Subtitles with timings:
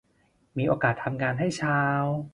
[0.57, 2.03] มีโอกาสทำงานให้ชาว